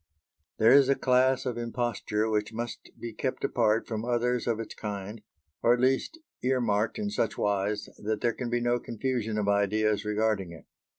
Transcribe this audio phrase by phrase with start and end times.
[0.57, 4.73] There is a class of imposture which must be kept apart from others of its
[4.73, 5.21] kind,
[5.61, 9.47] or at least ear marked in such wise that there can be no confusion of
[9.47, 10.65] ideas regarding it.